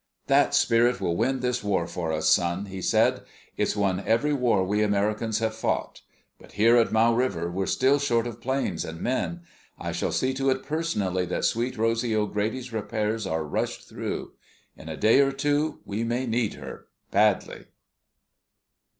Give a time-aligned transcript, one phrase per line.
[0.25, 3.21] "That spirit will win this war for us, son," he said.
[3.55, 6.01] "It's won every war we Americans have fought.
[6.39, 9.41] But here at Mau River we're still short of planes and men.
[9.77, 14.33] I shall see to it personally that Sweet Rosy O'Grady's repairs are rushed through.
[14.75, 17.65] In a day or two we may need her—badly!"